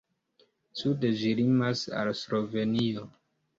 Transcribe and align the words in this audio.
Sude 0.81 1.11
ĝi 1.19 1.35
limas 1.41 1.85
al 2.01 2.11
Slovenio. 2.23 3.09